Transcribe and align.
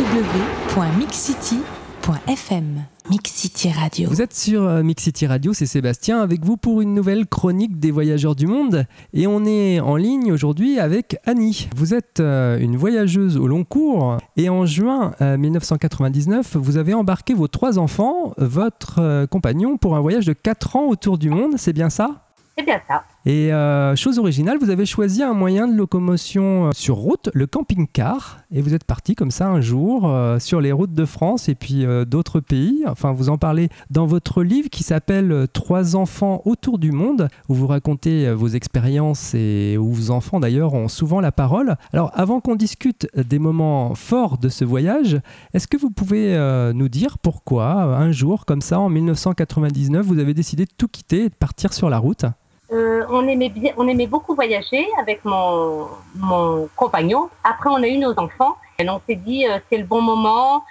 www.mixcity.fm. 0.00 2.86
Mix 3.10 3.30
City 3.30 3.70
Radio. 3.70 4.08
Vous 4.08 4.22
êtes 4.22 4.32
sur 4.32 4.62
euh, 4.62 4.82
Mix 4.82 5.02
City 5.02 5.26
Radio, 5.26 5.52
c'est 5.52 5.66
Sébastien 5.66 6.22
avec 6.22 6.42
vous 6.42 6.56
pour 6.56 6.80
une 6.80 6.94
nouvelle 6.94 7.26
chronique 7.26 7.78
des 7.78 7.90
voyageurs 7.90 8.34
du 8.34 8.46
monde. 8.46 8.86
Et 9.12 9.26
on 9.26 9.44
est 9.44 9.78
en 9.78 9.96
ligne 9.96 10.32
aujourd'hui 10.32 10.80
avec 10.80 11.18
Annie. 11.26 11.68
Vous 11.76 11.92
êtes 11.92 12.20
euh, 12.20 12.58
une 12.58 12.78
voyageuse 12.78 13.36
au 13.36 13.46
long 13.46 13.64
cours 13.64 14.16
et 14.38 14.48
en 14.48 14.64
juin 14.64 15.12
1999, 15.20 16.56
vous 16.56 16.78
avez 16.78 16.94
embarqué 16.94 17.34
vos 17.34 17.48
trois 17.48 17.78
enfants, 17.78 18.32
votre 18.38 19.00
euh, 19.00 19.26
compagnon, 19.26 19.76
pour 19.76 19.96
un 19.96 20.00
voyage 20.00 20.24
de 20.24 20.32
4 20.32 20.76
ans 20.76 20.86
autour 20.86 21.18
du 21.18 21.28
monde, 21.28 21.58
c'est 21.58 21.74
bien 21.74 21.90
ça? 21.90 22.30
C'est 22.56 22.64
bien 22.64 22.80
ça. 22.88 23.04
Et 23.26 23.52
euh, 23.52 23.94
chose 23.96 24.18
originale, 24.18 24.56
vous 24.58 24.70
avez 24.70 24.86
choisi 24.86 25.22
un 25.22 25.34
moyen 25.34 25.68
de 25.68 25.74
locomotion 25.74 26.68
euh, 26.68 26.70
sur 26.72 26.96
route, 26.96 27.28
le 27.34 27.46
camping-car, 27.46 28.38
et 28.50 28.62
vous 28.62 28.72
êtes 28.72 28.84
parti 28.84 29.14
comme 29.14 29.30
ça 29.30 29.46
un 29.46 29.60
jour 29.60 30.08
euh, 30.08 30.38
sur 30.38 30.62
les 30.62 30.72
routes 30.72 30.94
de 30.94 31.04
France 31.04 31.50
et 31.50 31.54
puis 31.54 31.84
d'autres 32.06 32.40
pays. 32.40 32.82
Enfin, 32.86 33.12
vous 33.12 33.28
en 33.28 33.36
parlez 33.36 33.68
dans 33.90 34.06
votre 34.06 34.42
livre 34.42 34.70
qui 34.70 34.82
s'appelle 34.82 35.46
Trois 35.52 35.96
enfants 35.96 36.40
autour 36.46 36.78
du 36.78 36.92
monde, 36.92 37.28
où 37.50 37.54
vous 37.54 37.66
racontez 37.66 38.32
vos 38.32 38.48
expériences 38.48 39.34
et 39.34 39.76
où 39.78 39.92
vos 39.92 40.10
enfants 40.10 40.40
d'ailleurs 40.40 40.72
ont 40.72 40.88
souvent 40.88 41.20
la 41.20 41.32
parole. 41.32 41.76
Alors, 41.92 42.10
avant 42.14 42.40
qu'on 42.40 42.56
discute 42.56 43.06
des 43.16 43.38
moments 43.38 43.94
forts 43.94 44.38
de 44.38 44.48
ce 44.48 44.64
voyage, 44.64 45.20
est-ce 45.52 45.68
que 45.68 45.76
vous 45.76 45.90
pouvez 45.90 46.36
nous 46.74 46.88
dire 46.88 47.18
pourquoi 47.18 47.82
un 47.82 48.12
jour 48.12 48.46
comme 48.46 48.62
ça, 48.62 48.80
en 48.80 48.88
1999, 48.88 50.06
vous 50.06 50.18
avez 50.18 50.34
décidé 50.34 50.64
de 50.64 50.72
tout 50.76 50.88
quitter 50.88 51.24
et 51.24 51.28
de 51.28 51.34
partir 51.34 51.72
sur 51.72 51.90
la 51.90 51.98
route? 51.98 52.24
Euh, 52.72 53.04
on, 53.10 53.26
aimait 53.26 53.48
bien, 53.48 53.72
on 53.76 53.88
aimait 53.88 54.06
beaucoup 54.06 54.34
voyager 54.34 54.86
avec 55.00 55.24
mon, 55.24 55.88
mon 56.14 56.68
compagnon. 56.76 57.28
Après, 57.42 57.68
on 57.70 57.82
a 57.82 57.86
eu 57.86 57.98
nos 57.98 58.12
enfants. 58.18 58.56
Et 58.78 58.88
on 58.88 59.00
s'est 59.08 59.16
dit, 59.16 59.46
euh, 59.46 59.58
c'est 59.68 59.78
le 59.78 59.84
bon 59.84 60.00
moment. 60.00 60.64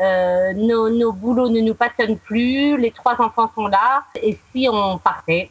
Euh, 0.00 0.52
nos, 0.54 0.90
nos 0.90 1.12
boulots 1.12 1.48
ne 1.48 1.60
nous 1.60 1.74
passionnent 1.74 2.18
plus. 2.18 2.76
Les 2.76 2.90
trois 2.90 3.14
enfants 3.20 3.50
sont 3.54 3.66
là. 3.68 4.04
Et 4.22 4.38
si 4.52 4.68
on 4.70 4.98
partait 4.98 5.50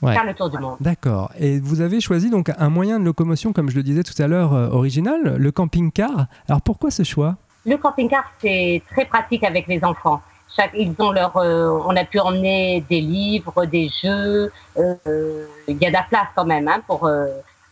Ouais. 0.00 0.12
faire 0.12 0.24
le 0.24 0.32
tour 0.32 0.48
du 0.48 0.56
monde 0.58 0.76
D'accord. 0.78 1.32
Et 1.40 1.58
vous 1.58 1.80
avez 1.80 2.00
choisi 2.00 2.30
donc 2.30 2.52
un 2.56 2.68
moyen 2.68 3.00
de 3.00 3.04
locomotion, 3.04 3.52
comme 3.52 3.68
je 3.68 3.74
le 3.74 3.82
disais 3.82 4.04
tout 4.04 4.14
à 4.22 4.28
l'heure, 4.28 4.52
original, 4.52 5.34
le 5.36 5.50
camping-car. 5.50 6.26
Alors 6.46 6.62
pourquoi 6.62 6.92
ce 6.92 7.02
choix? 7.02 7.34
Le 7.66 7.76
camping-car, 7.76 8.22
c'est 8.40 8.80
très 8.92 9.06
pratique 9.06 9.42
avec 9.42 9.66
les 9.66 9.82
enfants. 9.84 10.22
Chaque, 10.56 10.72
ils 10.74 10.94
ont 10.98 11.12
leur, 11.12 11.36
euh, 11.36 11.78
on 11.86 11.94
a 11.96 12.04
pu 12.04 12.18
emmener 12.18 12.84
des 12.88 13.00
livres, 13.00 13.64
des 13.66 13.88
jeux. 14.02 14.50
euh, 14.78 15.46
Il 15.68 15.76
y 15.78 15.86
a 15.86 15.88
de 15.88 15.92
la 15.94 16.02
place 16.02 16.28
quand 16.34 16.44
même 16.44 16.68
hein, 16.68 16.80
pour 16.86 17.04
euh, 17.06 17.26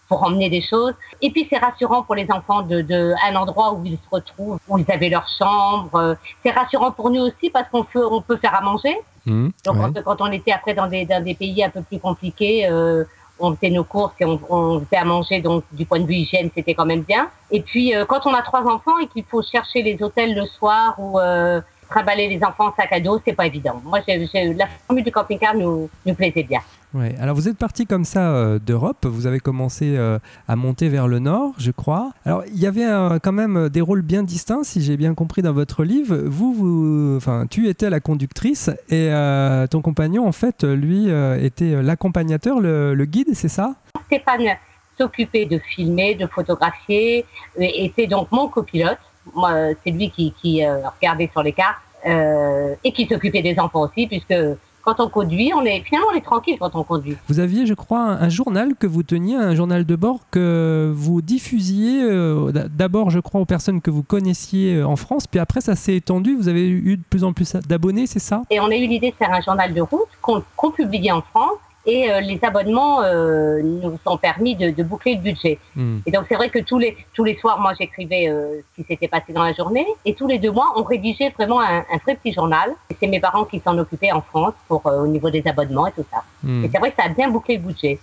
pour 0.09 0.23
emmener 0.23 0.49
des 0.49 0.61
choses. 0.63 0.95
Et 1.21 1.31
puis 1.31 1.49
c'est 1.51 1.59
rassurant 1.59 2.03
pour 2.03 2.15
les 2.15 2.31
enfants 2.31 2.63
de, 2.63 2.81
de 2.81 3.13
un 3.29 3.35
endroit 3.35 3.73
où 3.73 3.83
ils 3.85 3.97
se 3.99 4.09
retrouvent, 4.11 4.61
où 4.69 4.79
ils 4.79 4.91
avaient 4.93 5.09
leur 5.09 5.27
chambre. 5.39 6.17
C'est 6.45 6.53
rassurant 6.53 6.93
pour 6.93 7.11
nous 7.11 7.23
aussi 7.23 7.51
parce 7.51 7.69
qu'on 7.71 7.83
peut 7.83 8.07
on 8.09 8.21
peut 8.23 8.37
faire 8.37 8.55
à 8.55 8.61
manger. 8.61 8.97
Hmm, 9.25 9.49
Donc 9.65 9.77
ouais. 9.77 10.03
quand 10.05 10.21
on 10.21 10.31
était 10.31 10.53
après 10.53 10.75
dans 10.75 10.87
des 10.87 11.05
dans 11.07 11.23
des 11.25 11.35
pays 11.35 11.65
un 11.65 11.71
peu 11.71 11.83
plus 11.83 11.99
compliqués. 11.99 12.69
Euh, 12.71 13.05
on 13.39 13.55
faisait 13.55 13.69
nos 13.69 13.85
courses 13.85 14.15
et 14.19 14.25
on, 14.25 14.41
on 14.49 14.81
faisait 14.81 14.97
à 14.97 15.05
manger, 15.05 15.43
donc 15.43 15.63
du 15.73 15.85
point 15.85 16.01
de 16.01 16.07
vue 16.07 16.15
hygiène, 16.15 16.49
c'était 16.55 16.73
quand 16.73 16.87
même 16.87 17.03
bien. 17.03 17.29
Et 17.51 17.61
puis, 17.61 17.95
euh, 17.95 18.07
quand 18.07 18.25
on 18.25 18.33
a 18.33 18.41
trois 18.41 18.63
enfants 18.63 18.97
et 18.99 19.09
qu'il 19.09 19.25
faut 19.25 19.43
chercher 19.43 19.83
les 19.83 20.03
hôtels 20.03 20.35
le 20.35 20.47
soir 20.47 20.95
ou 20.97 21.21
euh, 21.21 21.61
trimballer 21.89 22.29
les 22.29 22.43
enfants 22.45 22.69
en 22.69 22.75
sac 22.75 22.93
à 22.93 23.01
dos, 23.01 23.21
c'est 23.25 23.35
pas 23.35 23.47
évident. 23.47 23.81
Moi, 23.85 24.01
la 24.07 24.67
formule 24.87 25.05
du 25.05 25.13
camping-car 25.13 25.55
nous, 25.55 25.89
nous 26.05 26.15
plaisait 26.15 26.43
bien. 26.43 26.61
Ouais. 26.95 27.15
Alors 27.21 27.35
vous 27.35 27.47
êtes 27.47 27.59
parti 27.59 27.85
comme 27.85 28.05
ça 28.05 28.31
euh, 28.31 28.59
d'Europe, 28.59 29.05
vous 29.05 29.27
avez 29.27 29.39
commencé 29.39 29.97
euh, 29.97 30.19
à 30.49 30.57
monter 30.57 30.89
vers 30.89 31.09
le 31.09 31.19
nord, 31.19 31.53
je 31.59 31.71
crois. 31.71 32.13
Alors 32.25 32.43
il 32.47 32.59
y 32.59 32.67
avait 32.67 32.87
euh, 32.87 33.19
quand 33.23 33.33
même 33.33 33.69
des 33.69 33.83
rôles 33.83 34.01
bien 34.01 34.23
distincts, 34.23 34.65
si 34.65 34.81
j'ai 34.81 34.97
bien 34.97 35.13
compris 35.13 35.43
dans 35.43 35.53
votre 35.53 35.85
livre. 35.85 36.17
Vous, 36.25 36.55
vous, 36.55 37.17
enfin, 37.17 37.47
tu 37.51 37.69
étais 37.69 37.91
la 37.91 38.01
conductrice 38.01 38.71
et 38.89 39.11
euh, 39.11 39.67
ton 39.67 39.83
compagnon, 39.83 40.27
en 40.27 40.33
fait, 40.33 40.63
lui, 40.65 41.09
était 41.43 41.83
l'accompagnateur, 41.83 42.61
le, 42.61 42.95
le 42.95 43.05
guide, 43.05 43.29
c'est 43.35 43.49
ça? 43.49 43.75
Stéphane 44.07 44.57
s'occupait 44.97 45.45
de 45.45 45.59
filmer, 45.59 46.15
de 46.15 46.27
photographier, 46.27 47.27
et 47.59 47.85
était 47.85 48.07
donc 48.07 48.29
mon 48.33 48.49
copilote. 48.49 48.97
Moi, 49.35 49.51
euh, 49.51 49.75
c'est 49.85 49.91
lui 49.91 50.11
qui, 50.11 50.33
qui 50.41 50.65
euh, 50.65 50.89
regardait 50.97 51.29
sur 51.33 51.43
les 51.43 51.53
cartes 51.53 51.77
euh, 52.07 52.75
et 52.85 52.93
qui 52.93 53.07
s'occupait 53.07 53.43
des 53.43 53.59
enfants 53.59 53.83
aussi, 53.83 54.07
puisque 54.07 54.35
quand 54.83 55.01
on 55.01 55.09
conduit, 55.09 55.53
on 55.53 55.65
est 55.65 55.81
finalement 55.81 56.07
on 56.13 56.17
est 56.17 56.25
tranquille 56.25 56.57
quand 56.61 56.75
on 56.77 56.85
conduit. 56.85 57.17
Vous 57.29 57.41
aviez, 57.41 57.67
je 57.67 57.75
crois, 57.75 57.99
un, 57.99 58.23
un 58.23 58.29
journal 58.29 58.77
que 58.77 58.87
vous 58.87 59.03
teniez, 59.03 59.35
un 59.35 59.55
journal 59.57 59.85
de 59.85 59.97
bord 59.97 60.21
que 60.31 60.93
vous 60.95 61.23
diffusiez 61.23 62.05
euh, 62.05 62.53
d'abord, 62.71 63.11
je 63.11 63.19
crois, 63.19 63.41
aux 63.41 63.47
personnes 63.47 63.81
que 63.81 63.91
vous 63.91 64.05
connaissiez 64.05 64.83
en 64.85 64.95
France, 64.95 65.27
puis 65.27 65.41
après 65.41 65.61
ça 65.61 65.75
s'est 65.75 65.97
étendu. 65.97 66.37
Vous 66.37 66.47
avez 66.49 66.69
eu 66.69 66.97
de 66.97 67.03
plus 67.11 67.25
en 67.25 67.33
plus 67.33 67.57
d'abonnés, 67.69 68.07
c'est 68.07 68.21
ça? 68.21 68.43
Et 68.49 68.61
on 68.61 68.67
a 68.67 68.77
eu 68.77 68.87
l'idée 68.87 69.11
de 69.11 69.17
faire 69.17 69.33
un 69.33 69.41
journal 69.41 69.75
de 69.75 69.81
route 69.81 70.09
qu'on 70.23 70.43
qu'on 70.55 70.71
publiait 70.71 71.11
en 71.11 71.23
France. 71.23 71.59
Et 71.87 72.11
euh, 72.11 72.21
les 72.21 72.41
abonnements 72.43 73.03
euh, 73.03 73.63
nous 73.63 73.97
ont 74.07 74.17
permis 74.17 74.57
de, 74.57 74.71
de 74.71 74.83
boucler 74.83 75.15
le 75.15 75.21
budget. 75.21 75.59
Hmm. 75.77 75.99
Et 76.05 76.11
donc 76.11 76.25
c'est 76.29 76.35
vrai 76.35 76.51
que 76.51 76.59
tous 76.59 76.79
les 76.79 76.97
tous 77.15 77.23
les 77.23 77.37
soirs, 77.37 77.61
moi 77.61 77.75
j'écrivais 77.79 78.29
euh, 78.29 78.61
ce 78.61 78.83
qui 78.83 78.89
s'était 78.89 79.07
passé 79.07 79.33
dans 79.33 79.45
la 79.45 79.53
journée. 79.53 79.87
Et 80.05 80.15
tous 80.15 80.27
les 80.27 80.41
deux 80.41 80.51
mois, 80.51 80.73
on 80.75 80.83
rédigeait 80.83 81.31
vraiment 81.39 81.61
un, 81.61 81.79
un 81.79 81.99
vrai 82.05 82.17
petit 82.17 82.33
journal. 82.33 82.71
C'est 83.01 83.07
mes 83.07 83.21
parents 83.21 83.45
qui 83.45 83.61
s'en 83.65 83.79
occupaient 83.79 84.11
en 84.11 84.21
France 84.21 84.55
pour 84.67 84.85
au 84.87 85.07
niveau 85.07 85.31
des 85.31 85.45
abonnements 85.47 85.87
et 85.87 85.93
tout 85.93 86.05
ça. 86.13 86.25
Hmm. 86.43 86.65
Et 86.65 86.71
c'est 86.73 86.79
vrai 86.79 86.91
que 86.91 86.97
ça 86.97 87.05
a 87.05 87.09
bien 87.09 87.31
bouclé 87.31 87.57
le 87.57 87.63
budget. 87.63 88.01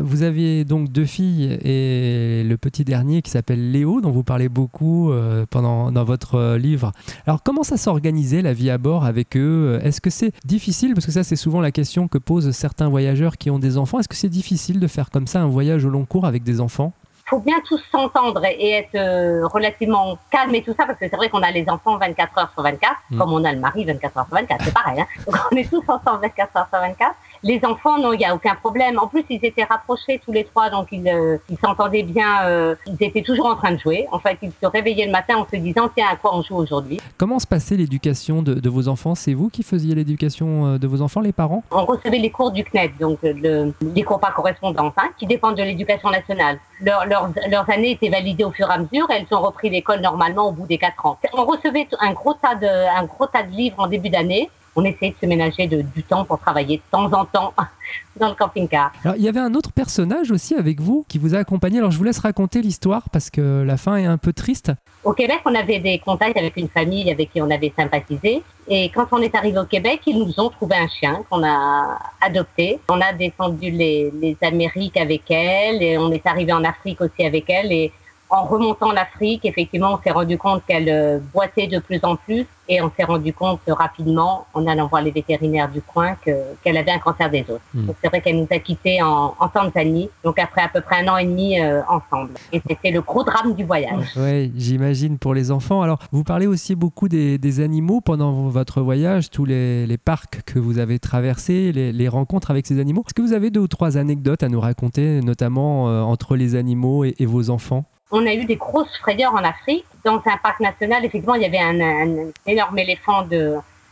Vous 0.00 0.22
aviez 0.22 0.64
donc 0.64 0.90
deux 0.90 1.04
filles 1.04 1.58
et 1.62 2.42
le 2.44 2.56
petit 2.56 2.84
dernier 2.84 3.22
qui 3.22 3.30
s'appelle 3.30 3.70
Léo, 3.70 4.00
dont 4.00 4.10
vous 4.10 4.24
parlez 4.24 4.48
beaucoup 4.48 5.12
pendant 5.50 5.92
dans 5.92 6.04
votre 6.04 6.56
livre. 6.56 6.90
Alors 7.26 7.44
comment 7.44 7.62
ça 7.62 7.76
s'organisait 7.76 8.42
la 8.42 8.52
vie 8.52 8.70
à 8.70 8.78
bord 8.78 9.04
avec 9.04 9.36
eux? 9.36 9.78
Est-ce 9.84 10.00
que 10.00 10.10
c'est 10.10 10.32
difficile? 10.44 10.94
Parce 10.94 11.06
que 11.06 11.12
ça 11.12 11.22
c'est 11.22 11.36
souvent 11.36 11.60
la 11.60 11.70
question 11.70 12.08
que 12.08 12.18
posent 12.18 12.50
certains 12.50 12.88
voyageurs 12.88 13.11
qui 13.38 13.50
ont 13.50 13.58
des 13.58 13.78
enfants. 13.78 13.98
Est-ce 14.00 14.08
que 14.08 14.16
c'est 14.16 14.28
difficile 14.28 14.80
de 14.80 14.86
faire 14.86 15.10
comme 15.10 15.26
ça 15.26 15.40
un 15.40 15.46
voyage 15.46 15.84
au 15.84 15.90
long 15.90 16.04
cours 16.04 16.26
avec 16.26 16.42
des 16.42 16.60
enfants? 16.60 16.92
Faut 17.26 17.38
bien 17.38 17.56
tous 17.66 17.80
s'entendre 17.90 18.44
et 18.44 18.70
être 18.72 18.94
euh, 18.94 19.46
relativement 19.46 20.18
calme 20.30 20.54
et 20.54 20.62
tout 20.62 20.74
ça, 20.78 20.84
parce 20.86 20.98
que 20.98 21.08
c'est 21.08 21.16
vrai 21.16 21.28
qu'on 21.30 21.42
a 21.42 21.50
les 21.50 21.64
enfants 21.68 21.96
24 21.96 22.38
heures 22.38 22.50
sur 22.52 22.62
24, 22.62 22.92
Mm. 23.10 23.18
comme 23.18 23.32
on 23.32 23.44
a 23.44 23.52
le 23.52 23.60
mari 23.60 23.84
24 23.84 24.16
heures 24.18 24.26
sur 24.26 24.34
24, 24.34 24.64
c'est 24.64 24.74
pareil. 24.74 25.00
Hein 25.00 25.06
Donc 25.26 25.36
on 25.50 25.56
est 25.56 25.68
tous 25.70 25.82
ensemble 25.88 26.20
24 26.22 26.56
heures 26.56 26.68
sur 26.70 26.80
24. 26.80 27.14
Les 27.44 27.60
enfants, 27.64 27.98
non, 27.98 28.12
il 28.12 28.18
n'y 28.18 28.24
a 28.24 28.34
aucun 28.34 28.54
problème. 28.54 28.98
En 29.00 29.08
plus, 29.08 29.24
ils 29.28 29.44
étaient 29.44 29.64
rapprochés 29.64 30.20
tous 30.24 30.30
les 30.30 30.44
trois, 30.44 30.70
donc 30.70 30.88
ils 30.92 31.08
euh, 31.08 31.38
s'entendaient 31.60 32.04
bien. 32.04 32.44
euh, 32.44 32.76
ils 32.86 33.04
étaient 33.04 33.22
toujours 33.22 33.46
en 33.46 33.56
train 33.56 33.72
de 33.72 33.78
jouer. 33.78 34.06
En 34.12 34.20
fait, 34.20 34.38
ils 34.42 34.52
se 34.62 34.66
réveillaient 34.66 35.06
le 35.06 35.10
matin 35.12 35.36
en 35.38 35.46
se 35.50 35.56
disant, 35.56 35.90
tiens, 35.94 36.06
à 36.12 36.16
quoi 36.16 36.36
on 36.36 36.42
joue 36.42 36.56
aujourd'hui 36.56 37.00
Comment 37.18 37.40
se 37.40 37.46
passait 37.48 37.76
l'éducation 37.76 38.42
de, 38.42 38.54
de 38.54 38.70
vos 38.70 38.86
enfants? 38.86 39.14
C'est 39.16 39.34
vous 39.34 39.48
qui 39.48 39.64
faisiez 39.64 39.94
l'éducation 39.96 40.66
euh, 40.66 40.78
de 40.78 40.86
vos 40.86 41.02
enfants, 41.02 41.20
les 41.20 41.32
parents? 41.32 41.64
On 41.72 41.84
recevait 41.84 42.18
les 42.18 42.30
cours 42.30 42.52
du 42.52 42.62
CNED, 42.62 42.92
donc 43.00 43.18
le, 43.22 43.72
les 43.94 44.02
cours 44.04 44.20
par 44.20 44.34
correspondance, 44.34 44.92
hein, 44.96 45.08
qui 45.18 45.26
dépendent 45.26 45.56
de 45.56 45.62
l'éducation 45.64 46.10
nationale. 46.10 46.58
Leur- 46.80 47.06
leurs, 47.06 47.30
leurs 47.50 47.68
années 47.70 47.90
étaient 47.92 48.08
validées 48.08 48.44
au 48.44 48.50
fur 48.52 48.68
et 48.70 48.72
à 48.74 48.78
mesure. 48.78 49.10
et 49.10 49.14
Elles 49.14 49.36
ont 49.36 49.40
repris 49.40 49.68
l'école 49.68 50.00
normalement 50.00 50.48
au 50.48 50.52
bout 50.52 50.66
des 50.66 50.78
quatre 50.78 51.04
ans. 51.06 51.18
On 51.32 51.44
recevait 51.44 51.88
un 52.00 52.12
gros 52.12 52.34
tas 52.34 52.54
de, 52.54 52.66
un 52.66 53.04
gros 53.04 53.26
tas 53.26 53.42
de 53.42 53.50
livres 53.50 53.76
en 53.78 53.88
début 53.88 54.10
d'année. 54.10 54.48
On 54.74 54.84
essayait 54.84 55.12
de 55.12 55.16
se 55.20 55.26
ménager 55.26 55.66
de, 55.66 55.82
du 55.82 56.02
temps 56.02 56.24
pour 56.24 56.38
travailler 56.38 56.78
de 56.78 56.82
temps 56.90 57.12
en 57.12 57.24
temps 57.24 57.54
dans 58.16 58.28
le 58.28 58.34
camping-car. 58.34 58.92
Alors, 59.04 59.16
il 59.16 59.22
y 59.22 59.28
avait 59.28 59.40
un 59.40 59.54
autre 59.54 59.72
personnage 59.72 60.30
aussi 60.30 60.54
avec 60.54 60.80
vous 60.80 61.04
qui 61.08 61.18
vous 61.18 61.34
a 61.34 61.38
accompagné. 61.38 61.78
Alors, 61.78 61.90
je 61.90 61.98
vous 61.98 62.04
laisse 62.04 62.18
raconter 62.18 62.62
l'histoire 62.62 63.08
parce 63.10 63.30
que 63.30 63.62
la 63.62 63.76
fin 63.76 63.96
est 63.96 64.06
un 64.06 64.18
peu 64.18 64.32
triste. 64.32 64.72
Au 65.04 65.12
Québec, 65.12 65.40
on 65.44 65.54
avait 65.54 65.80
des 65.80 65.98
contacts 65.98 66.36
avec 66.36 66.56
une 66.56 66.68
famille 66.68 67.10
avec 67.10 67.32
qui 67.32 67.42
on 67.42 67.50
avait 67.50 67.72
sympathisé. 67.76 68.42
Et 68.68 68.90
quand 68.90 69.06
on 69.12 69.18
est 69.18 69.34
arrivé 69.34 69.58
au 69.58 69.64
Québec, 69.64 70.00
ils 70.06 70.18
nous 70.18 70.32
ont 70.38 70.48
trouvé 70.48 70.76
un 70.76 70.88
chien 70.88 71.22
qu'on 71.28 71.44
a 71.44 71.98
adopté. 72.20 72.78
On 72.88 73.00
a 73.00 73.12
descendu 73.12 73.70
les, 73.70 74.12
les 74.14 74.36
Amériques 74.42 74.96
avec 74.96 75.30
elle 75.30 75.82
et 75.82 75.98
on 75.98 76.10
est 76.12 76.26
arrivé 76.26 76.52
en 76.52 76.64
Afrique 76.64 77.00
aussi 77.00 77.24
avec 77.24 77.50
elle. 77.50 77.72
Et 77.72 77.92
en 78.32 78.44
remontant 78.44 78.92
l'Afrique, 78.92 79.44
effectivement, 79.44 79.92
on 79.92 80.02
s'est 80.02 80.10
rendu 80.10 80.38
compte 80.38 80.62
qu'elle 80.66 80.88
euh, 80.88 81.18
boitait 81.34 81.66
de 81.66 81.78
plus 81.78 82.00
en 82.02 82.16
plus 82.16 82.46
et 82.68 82.80
on 82.80 82.90
s'est 82.96 83.04
rendu 83.04 83.32
compte 83.34 83.60
rapidement, 83.68 84.46
en 84.54 84.66
allant 84.66 84.86
voir 84.86 85.02
les 85.02 85.10
vétérinaires 85.10 85.68
du 85.70 85.82
coin, 85.82 86.14
que- 86.24 86.30
qu'elle 86.64 86.76
avait 86.78 86.92
un 86.92 86.98
cancer 86.98 87.28
des 87.30 87.44
os. 87.50 87.60
Hmm. 87.74 87.86
Donc 87.86 87.96
c'est 88.00 88.08
vrai 88.08 88.20
qu'elle 88.22 88.38
nous 88.38 88.46
a 88.50 88.58
quittés 88.58 89.02
en, 89.02 89.34
en 89.38 89.48
Tanzanie, 89.48 90.08
donc 90.24 90.38
après 90.38 90.62
à 90.62 90.68
peu 90.68 90.80
près 90.80 91.04
un 91.04 91.08
an 91.12 91.16
et 91.18 91.26
demi 91.26 91.60
euh, 91.60 91.82
ensemble. 91.88 92.30
Et 92.52 92.62
c'était 92.66 92.90
le 92.90 93.02
gros 93.02 93.22
drame 93.24 93.54
du 93.54 93.64
voyage. 93.64 94.06
Oui, 94.16 94.50
j'imagine 94.56 95.18
pour 95.18 95.34
les 95.34 95.50
enfants. 95.50 95.82
Alors, 95.82 95.98
vous 96.12 96.24
parlez 96.24 96.46
aussi 96.46 96.74
beaucoup 96.74 97.08
des, 97.08 97.36
des 97.36 97.60
animaux 97.60 98.00
pendant 98.00 98.32
votre 98.48 98.80
voyage, 98.80 99.28
tous 99.30 99.44
les, 99.44 99.86
les 99.86 99.98
parcs 99.98 100.40
que 100.46 100.58
vous 100.58 100.78
avez 100.78 100.98
traversés, 100.98 101.72
les, 101.72 101.92
les 101.92 102.08
rencontres 102.08 102.50
avec 102.50 102.66
ces 102.66 102.80
animaux. 102.80 103.02
Est-ce 103.06 103.14
que 103.14 103.22
vous 103.22 103.34
avez 103.34 103.50
deux 103.50 103.60
ou 103.60 103.68
trois 103.68 103.98
anecdotes 103.98 104.42
à 104.42 104.48
nous 104.48 104.60
raconter, 104.60 105.20
notamment 105.20 105.88
euh, 105.90 106.00
entre 106.00 106.36
les 106.36 106.54
animaux 106.54 107.04
et, 107.04 107.14
et 107.18 107.26
vos 107.26 107.50
enfants? 107.50 107.84
on 108.12 108.24
a 108.26 108.34
eu 108.34 108.44
des 108.44 108.56
grosses 108.56 108.94
frayeurs 108.98 109.34
en 109.34 109.42
Afrique. 109.42 109.86
Dans 110.04 110.22
un 110.26 110.36
parc 110.36 110.60
national, 110.60 111.04
effectivement, 111.04 111.34
il 111.34 111.42
y 111.42 111.46
avait 111.46 111.58
un, 111.58 112.30
énorme 112.46 112.78
éléphant 112.78 113.26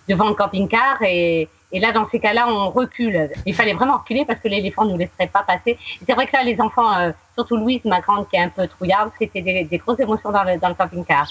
devant 0.09 0.29
le 0.29 0.35
camping-car 0.35 1.03
et, 1.03 1.49
là, 1.73 1.91
dans 1.93 2.09
ces 2.11 2.21
cas-là, 2.21 2.47
on 2.49 2.71
recule. 2.71 3.31
Il 3.47 3.55
fallait 3.55 3.73
vraiment 3.73 3.97
reculer 3.99 4.27
parce 4.27 4.41
que 4.41 4.49
l'éléphant 4.49 4.85
ne 4.85 4.91
nous 4.93 4.99
laisserait 4.99 5.29
pas 5.29 5.43
passer. 5.43 5.79
C'est 6.07 6.13
vrai 6.13 6.27
que 6.27 6.35
là, 6.35 6.45
les 6.45 6.61
enfants, 6.61 6.95
euh, 6.99 7.13
surtout 7.35 7.57
Louise, 7.57 7.83
ma 7.85 8.01
grande, 8.01 8.29
qui 8.29 8.37
est 8.37 8.41
un 8.41 8.51
peu 8.51 8.69
trouillarde, 8.69 9.11
c'était 9.19 9.41
des, 9.41 9.79
grosses 9.79 10.01
émotions 10.01 10.31
dans 10.31 10.45
le, 10.45 10.59
dans 10.59 10.69
le 10.69 10.75
camping-car. 10.75 11.27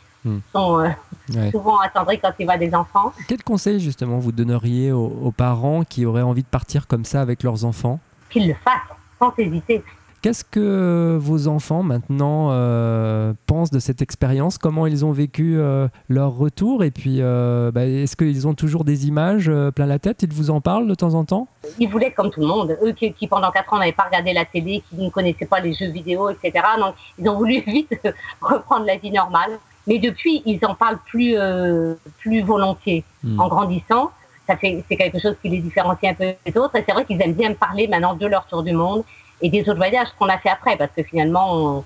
Sont 0.53 0.79
euh, 0.79 0.89
Ouais. 1.33 1.51
souvent 1.51 1.77
attendris 1.79 2.19
quand 2.19 2.31
ils 2.39 2.45
voient 2.45 2.57
des 2.57 2.73
enfants. 2.73 3.11
Quel 3.27 3.43
conseil, 3.43 3.79
justement, 3.81 4.17
vous 4.17 4.31
donneriez 4.31 4.93
aux, 4.93 5.07
aux 5.23 5.31
parents 5.31 5.83
qui 5.83 6.05
auraient 6.05 6.21
envie 6.21 6.43
de 6.43 6.47
partir 6.47 6.87
comme 6.87 7.03
ça 7.03 7.19
avec 7.21 7.43
leurs 7.43 7.65
enfants 7.65 7.99
Qu'ils 8.29 8.47
le 8.47 8.53
fassent 8.63 8.95
sans 9.19 9.33
hésiter. 9.37 9.83
Qu'est-ce 10.21 10.43
que 10.43 11.15
vos 11.21 11.47
enfants 11.47 11.83
maintenant 11.83 12.47
euh, 12.51 13.33
pensent 13.45 13.71
de 13.71 13.79
cette 13.79 14.01
expérience? 14.01 14.57
Comment 14.57 14.87
ils 14.87 15.05
ont 15.05 15.11
vécu 15.11 15.57
euh, 15.59 15.87
leur 16.09 16.31
retour? 16.35 16.83
Et 16.83 16.91
puis, 16.91 17.17
euh, 17.21 17.71
bah, 17.71 17.85
est-ce 17.85 18.15
qu'ils 18.15 18.47
ont 18.47 18.53
toujours 18.55 18.83
des 18.83 19.07
images 19.07 19.47
euh, 19.47 19.69
plein 19.69 19.85
la 19.85 19.99
tête? 19.99 20.23
Ils 20.23 20.33
vous 20.33 20.49
en 20.49 20.59
parlent 20.59 20.87
de 20.87 20.95
temps 20.95 21.13
en 21.13 21.23
temps? 21.23 21.47
Ils 21.77 21.87
voulaient 21.89 22.11
comme 22.11 22.31
tout 22.31 22.39
le 22.41 22.47
monde, 22.47 22.75
eux 22.83 22.93
qui, 22.93 23.13
qui 23.13 23.27
pendant 23.27 23.51
quatre 23.51 23.71
ans 23.73 23.77
n'avaient 23.79 23.91
pas 23.91 24.03
regardé 24.05 24.33
la 24.33 24.45
télé, 24.45 24.81
qui 24.89 24.95
ne 24.95 25.09
connaissaient 25.09 25.45
pas 25.45 25.59
les 25.59 25.73
jeux 25.73 25.91
vidéo, 25.91 26.29
etc. 26.29 26.51
Donc 26.79 26.95
ils 27.19 27.29
ont 27.29 27.35
voulu 27.37 27.61
vite 27.67 27.93
reprendre 28.41 28.85
la 28.85 28.95
vie 28.97 29.11
normale. 29.11 29.51
Mais 29.87 29.99
depuis, 29.99 30.41
ils 30.45 30.59
en 30.65 30.75
parlent 30.75 30.99
plus, 31.05 31.35
euh, 31.37 31.93
plus 32.19 32.41
volontiers. 32.41 33.03
Hmm. 33.23 33.39
En 33.39 33.47
grandissant, 33.47 34.11
ça 34.47 34.55
fait, 34.57 34.83
c'est 34.89 34.95
quelque 34.97 35.19
chose 35.19 35.35
qui 35.41 35.49
les 35.49 35.59
différencie 35.59 36.11
un 36.11 36.13
peu 36.15 36.33
des 36.45 36.57
autres. 36.57 36.75
Et 36.75 36.83
c'est 36.85 36.93
vrai 36.93 37.05
qu'ils 37.05 37.21
aiment 37.21 37.33
bien 37.33 37.53
parler 37.53 37.87
maintenant 37.87 38.13
de 38.15 38.25
leur 38.27 38.45
tour 38.47 38.63
du 38.63 38.73
monde 38.73 39.03
et 39.41 39.49
des 39.49 39.61
autres 39.61 39.75
voyages 39.77 40.07
qu'on 40.19 40.27
a 40.29 40.37
fait 40.37 40.49
après, 40.49 40.77
parce 40.77 40.91
que 40.95 41.03
finalement, 41.03 41.47
on- 41.55 41.83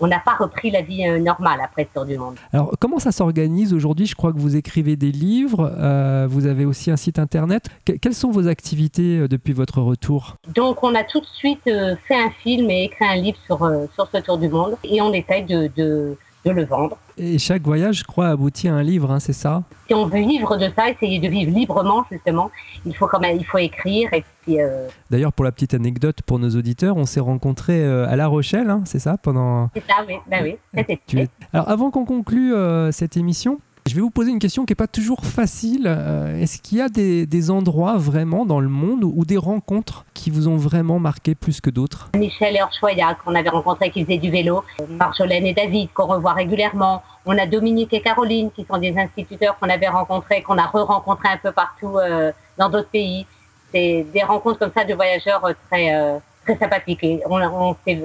on 0.00 0.08
n'a 0.08 0.18
pas 0.18 0.34
repris 0.34 0.70
la 0.72 0.82
vie 0.82 1.06
euh, 1.06 1.20
normale 1.20 1.60
après 1.62 1.84
ce 1.88 1.94
tour 1.94 2.04
du 2.04 2.18
monde. 2.18 2.34
Alors, 2.52 2.72
comment 2.80 2.98
ça 2.98 3.12
s'organise 3.12 3.72
aujourd'hui? 3.72 4.06
Je 4.06 4.16
crois 4.16 4.32
que 4.32 4.38
vous 4.38 4.56
écrivez 4.56 4.96
des 4.96 5.12
livres, 5.12 5.72
euh, 5.78 6.26
vous 6.28 6.46
avez 6.46 6.64
aussi 6.64 6.90
un 6.90 6.96
site 6.96 7.20
internet. 7.20 7.66
Que- 7.84 7.92
quelles 7.92 8.14
sont 8.14 8.30
vos 8.32 8.48
activités 8.48 9.28
depuis 9.28 9.52
votre 9.52 9.80
retour? 9.80 10.38
Donc, 10.56 10.82
on 10.82 10.94
a 10.96 11.04
tout 11.04 11.20
de 11.20 11.26
suite 11.26 11.60
euh, 11.68 11.94
fait 12.08 12.16
un 12.16 12.30
film 12.42 12.68
et 12.70 12.84
écrit 12.84 13.04
un 13.04 13.14
livre 13.16 13.38
sur, 13.46 13.62
euh, 13.62 13.86
sur 13.94 14.08
ce 14.12 14.18
tour 14.18 14.38
du 14.38 14.48
monde 14.48 14.76
et 14.82 15.00
on 15.00 15.12
essaye 15.12 15.44
de, 15.44 15.70
de, 15.76 16.16
de 16.46 16.50
le 16.50 16.64
vendre. 16.64 16.96
Et 17.18 17.38
chaque 17.38 17.62
voyage, 17.62 17.98
je 18.00 18.04
crois, 18.04 18.28
aboutit 18.28 18.68
à 18.68 18.74
un 18.74 18.82
livre, 18.82 19.10
hein, 19.10 19.20
c'est 19.20 19.32
ça? 19.34 19.62
Si 19.86 19.94
on 19.94 20.06
veut 20.06 20.20
vivre 20.20 20.56
de 20.56 20.68
ça, 20.74 20.88
essayer 20.90 21.18
de 21.18 21.28
vivre 21.28 21.52
librement, 21.56 22.04
justement, 22.10 22.50
il 22.86 22.94
faut 22.96 23.06
quand 23.06 23.20
même, 23.20 23.36
il 23.36 23.44
faut 23.44 23.58
écrire 23.58 24.12
et 24.14 24.24
puis 24.42 24.60
euh, 24.60 24.88
D'ailleurs, 25.10 25.32
pour 25.32 25.44
la 25.44 25.52
petite 25.52 25.74
anecdote 25.74 26.22
pour 26.22 26.38
nos 26.38 26.48
auditeurs, 26.50 26.96
on 26.96 27.04
s'est 27.04 27.20
rencontrés 27.20 27.84
euh, 27.84 28.08
à 28.08 28.16
La 28.16 28.26
Rochelle, 28.28 28.70
hein, 28.70 28.82
c'est 28.86 28.98
ça 28.98 29.16
pendant... 29.18 29.68
c'est 29.74 29.84
ça, 29.86 29.96
oui, 30.08 30.14
ben 30.28 30.56
oui, 30.74 30.96
Tu 31.06 31.20
es- 31.20 31.28
Alors, 31.52 31.68
avant 31.68 31.90
qu'on 31.90 32.04
conclue 32.06 32.54
euh, 32.54 32.90
cette 32.92 33.16
émission, 33.18 33.60
je 33.86 33.96
vais 33.96 34.00
vous 34.00 34.10
poser 34.10 34.30
une 34.30 34.38
question 34.38 34.64
qui 34.64 34.70
n'est 34.70 34.76
pas 34.76 34.86
toujours 34.86 35.24
facile. 35.24 35.84
Euh, 35.86 36.40
Est-ce 36.40 36.62
qu'il 36.62 36.78
y 36.78 36.80
a 36.80 36.88
des, 36.88 37.50
endroits 37.50 37.96
vraiment 37.96 38.46
dans 38.46 38.60
le 38.60 38.68
monde 38.68 39.02
ou, 39.02 39.24
des 39.24 39.36
rencontres 39.36 40.04
qui 40.14 40.30
vous 40.30 40.46
ont 40.46 40.56
vraiment 40.56 41.00
marqué 41.00 41.34
plus 41.34 41.60
que 41.60 41.68
d'autres? 41.68 42.10
Michel 42.16 42.56
et 42.56 42.62
Orchoya, 42.62 43.16
qu'on 43.24 43.34
avait 43.34 43.48
rencontrés 43.48 43.90
qui 43.90 44.04
faisaient 44.04 44.18
du 44.18 44.30
vélo, 44.30 44.62
Marjolaine 44.88 45.46
et 45.46 45.52
David, 45.52 45.92
qu'on 45.92 46.06
revoit 46.06 46.32
régulièrement. 46.32 47.02
On 47.26 47.36
a 47.36 47.46
Dominique 47.46 47.92
et 47.92 48.00
Caroline, 48.00 48.50
qui 48.52 48.64
sont 48.64 48.78
des 48.78 48.96
instituteurs 48.96 49.58
qu'on 49.58 49.68
avait 49.68 49.88
rencontrés, 49.88 50.42
qu'on 50.42 50.58
a 50.58 50.66
re-rencontrés 50.66 51.28
un 51.28 51.38
peu 51.38 51.52
partout 51.52 51.98
euh, 51.98 52.30
dans 52.58 52.68
d'autres 52.68 52.90
pays. 52.90 53.26
C'est 53.72 54.06
des 54.12 54.22
rencontres 54.22 54.60
comme 54.60 54.72
ça 54.74 54.84
de 54.84 54.94
voyageurs 54.94 55.44
euh, 55.44 55.52
très, 55.68 56.20
très 56.44 56.56
sympathiques. 56.56 57.02
Et 57.02 57.20
on, 57.28 57.36
on 57.40 57.76
s'est 57.86 58.00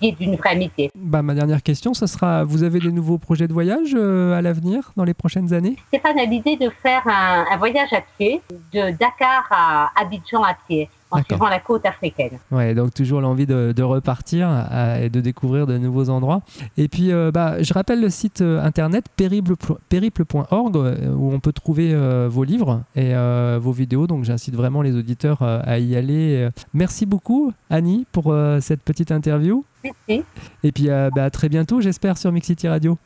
liés 0.00 0.12
d'une 0.18 0.36
vraie 0.36 0.50
amitié. 0.50 0.90
bah, 0.94 1.22
Ma 1.22 1.34
dernière 1.34 1.62
question, 1.62 1.94
ça 1.94 2.06
sera, 2.06 2.44
vous 2.44 2.62
avez 2.62 2.80
des 2.80 2.92
nouveaux 2.92 3.18
projets 3.18 3.48
de 3.48 3.52
voyage 3.52 3.94
euh, 3.94 4.36
à 4.36 4.42
l'avenir, 4.42 4.92
dans 4.96 5.04
les 5.04 5.14
prochaines 5.14 5.52
années? 5.52 5.76
Stéphane 5.88 6.18
a 6.18 6.24
l'idée 6.24 6.56
de 6.56 6.70
faire 6.82 7.02
un, 7.06 7.46
un 7.50 7.56
voyage 7.56 7.92
à 7.92 8.00
pied, 8.16 8.40
de 8.72 8.90
Dakar 8.98 9.46
à 9.50 9.90
Abidjan 10.00 10.42
à 10.42 10.54
pied, 10.66 10.88
en 11.10 11.22
suivant 11.22 11.48
la 11.48 11.60
côte 11.60 11.86
africaine. 11.86 12.38
Ouais, 12.50 12.74
donc 12.74 12.92
toujours 12.94 13.20
l'envie 13.20 13.46
de, 13.46 13.72
de 13.74 13.82
repartir 13.82 14.48
euh, 14.50 15.04
et 15.04 15.10
de 15.10 15.20
découvrir 15.20 15.66
de 15.66 15.78
nouveaux 15.78 16.08
endroits. 16.10 16.42
Et 16.76 16.88
puis, 16.88 17.12
euh, 17.12 17.30
bah, 17.32 17.62
je 17.62 17.72
rappelle 17.72 18.00
le 18.00 18.10
site 18.10 18.40
euh, 18.40 18.62
internet 18.62 19.06
périple- 19.16 19.56
périple.org 19.88 20.76
où 20.76 21.32
on 21.32 21.40
peut 21.40 21.52
trouver 21.52 21.92
euh, 21.94 22.28
vos 22.30 22.44
livres 22.44 22.82
et 22.96 23.14
euh, 23.14 23.58
vos 23.60 23.72
vidéos. 23.72 24.06
Donc, 24.06 24.24
j'incite 24.24 24.54
vraiment 24.54 24.82
les 24.82 24.94
auditeurs 24.96 25.42
euh, 25.42 25.60
à 25.64 25.78
y 25.78 25.96
aller. 25.96 26.48
Merci 26.74 27.06
beaucoup, 27.06 27.52
Annie, 27.70 28.06
pour 28.12 28.32
euh, 28.32 28.60
cette 28.60 28.82
petite 28.82 29.12
interview. 29.12 29.64
Merci. 29.84 30.24
Et 30.64 30.72
puis, 30.72 30.88
euh, 30.90 31.10
bah, 31.14 31.24
à 31.24 31.30
très 31.30 31.48
bientôt, 31.48 31.80
j'espère, 31.80 32.18
sur 32.18 32.32
Mix 32.32 32.46
City 32.46 32.68
Radio. 32.68 32.98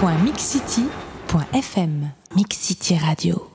www.mixcity.fm 0.00 0.99
Mix 2.34 2.56
City 2.56 2.98
Radio. 2.98 3.46